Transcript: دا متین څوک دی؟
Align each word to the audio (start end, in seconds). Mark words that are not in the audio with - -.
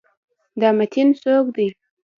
دا 0.59 0.69
متین 0.77 1.07
څوک 1.21 1.45
دی؟ 1.55 1.67